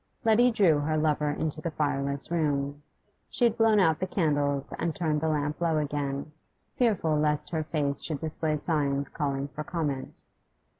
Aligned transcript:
Letty 0.25 0.49
drew 0.49 0.79
her 0.79 0.97
lover 0.97 1.29
into 1.29 1.61
the 1.61 1.69
fireless 1.69 2.31
room; 2.31 2.81
she 3.29 3.43
had 3.43 3.55
blown 3.55 3.79
out 3.79 3.99
the 3.99 4.07
candles 4.07 4.73
and 4.79 4.95
turned 4.95 5.21
the 5.21 5.27
lamp 5.27 5.61
low 5.61 5.77
again, 5.77 6.31
fearful 6.75 7.15
lest 7.19 7.51
her 7.51 7.63
face 7.65 8.01
should 8.01 8.19
display 8.19 8.57
signs 8.57 9.07
calling 9.07 9.47
for 9.49 9.63
comment. 9.63 10.23